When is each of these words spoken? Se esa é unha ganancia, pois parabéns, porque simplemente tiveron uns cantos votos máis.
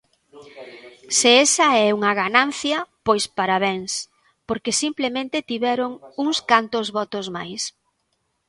Se 1.17 1.29
esa 1.45 1.67
é 1.85 1.87
unha 1.97 2.13
ganancia, 2.21 2.79
pois 3.05 3.23
parabéns, 3.37 3.91
porque 4.47 4.77
simplemente 4.83 5.45
tiveron 5.51 5.91
uns 6.23 6.37
cantos 6.49 6.87
votos 6.97 7.25
máis. 7.37 7.61